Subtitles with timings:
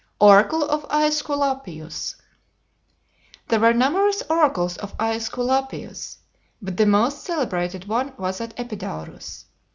[0.19, 2.15] ORACLE OF AESCULAPIUS
[3.49, 6.17] There were numerous oracles of Aesculapius,
[6.59, 9.45] but the most celebrated one was at Epidaurus.